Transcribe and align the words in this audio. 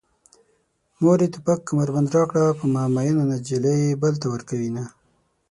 مورې 1.03 1.25
توپک 1.33 1.59
کمربند 1.69 2.07
راکړه 2.15 2.45
په 2.59 2.65
ما 2.73 2.83
مينه 2.95 3.23
نجلۍ 3.31 3.81
بل 4.01 4.13
ته 4.21 4.27
ورکوينه 4.33 4.83